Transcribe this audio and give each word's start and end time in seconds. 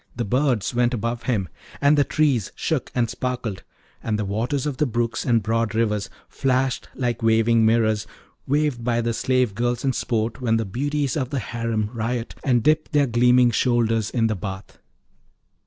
The 0.15 0.25
birds 0.25 0.73
went 0.73 0.95
up 0.95 0.97
above 0.97 1.23
him, 1.29 1.47
and 1.79 1.95
the 1.95 2.03
trees 2.03 2.51
shook 2.55 2.89
and 2.95 3.07
sparkled, 3.07 3.61
and 4.01 4.17
the 4.17 4.25
waters 4.25 4.65
of 4.65 4.77
brooks 4.77 5.25
and 5.27 5.43
broad 5.43 5.75
rivers 5.75 6.09
flashed 6.27 6.89
like 6.95 7.21
waving 7.21 7.67
mirrors 7.67 8.07
waved 8.47 8.83
by 8.83 9.01
the 9.01 9.13
slave 9.13 9.53
girls 9.53 9.85
in 9.85 9.93
sport 9.93 10.41
when 10.41 10.57
the 10.57 10.65
beauties 10.65 11.15
of 11.15 11.29
the 11.29 11.37
harem 11.37 11.91
riot 11.93 12.33
and 12.43 12.63
dip 12.63 12.89
their 12.89 13.05
gleaming 13.05 13.51
shoulders 13.51 14.09
in 14.09 14.25
the 14.25 14.35
bath. 14.35 14.79